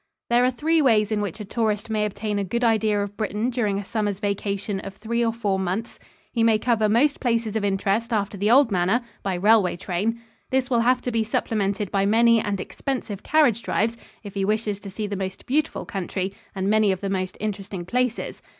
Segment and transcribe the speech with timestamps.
[0.31, 3.51] There are three ways in which a tourist may obtain a good idea of Britain
[3.51, 5.99] during a summer's vacation of three or four months.
[6.31, 10.19] He may cover most places of interest after the old manner, by railway train.
[10.49, 14.79] This will have to be supplemented by many and expensive carriage drives if he wishes
[14.79, 18.41] to see the most beautiful country and many of the most interesting places.